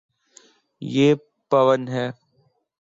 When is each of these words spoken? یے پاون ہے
یے 0.81 1.07
پاون 1.51 1.81
ہے 1.93 2.05